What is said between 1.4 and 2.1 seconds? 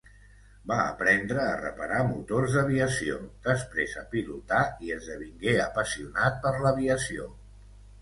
a reparar